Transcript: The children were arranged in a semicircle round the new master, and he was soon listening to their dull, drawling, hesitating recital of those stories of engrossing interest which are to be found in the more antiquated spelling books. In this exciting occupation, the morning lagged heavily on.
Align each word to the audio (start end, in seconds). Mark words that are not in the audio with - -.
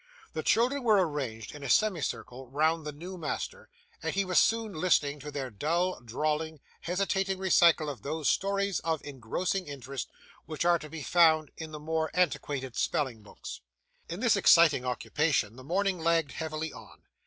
The 0.33 0.41
children 0.41 0.81
were 0.83 1.07
arranged 1.07 1.53
in 1.53 1.61
a 1.61 1.69
semicircle 1.69 2.47
round 2.49 2.87
the 2.87 2.91
new 2.91 3.19
master, 3.19 3.69
and 4.01 4.15
he 4.15 4.25
was 4.25 4.39
soon 4.39 4.73
listening 4.73 5.19
to 5.19 5.29
their 5.29 5.51
dull, 5.51 5.99
drawling, 6.03 6.59
hesitating 6.79 7.37
recital 7.37 7.87
of 7.87 8.01
those 8.01 8.27
stories 8.27 8.79
of 8.79 9.05
engrossing 9.05 9.67
interest 9.67 10.09
which 10.47 10.65
are 10.65 10.79
to 10.79 10.89
be 10.89 11.03
found 11.03 11.51
in 11.55 11.69
the 11.69 11.79
more 11.79 12.09
antiquated 12.15 12.75
spelling 12.75 13.21
books. 13.21 13.61
In 14.09 14.21
this 14.21 14.35
exciting 14.35 14.85
occupation, 14.85 15.55
the 15.55 15.63
morning 15.63 15.99
lagged 15.99 16.31
heavily 16.31 16.73
on. 16.73 17.03